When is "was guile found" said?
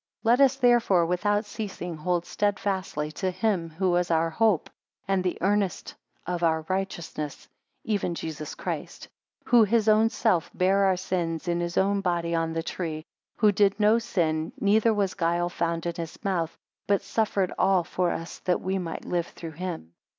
14.91-15.85